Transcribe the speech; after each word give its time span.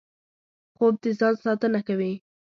خوب 0.75 0.93
د 1.03 1.05
ځان 1.19 1.33
ساتنه 1.43 1.79
ده 1.99 2.09